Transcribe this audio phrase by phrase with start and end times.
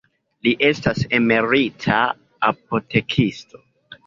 [0.45, 1.99] Li estas emerita
[2.51, 3.63] apotekisto.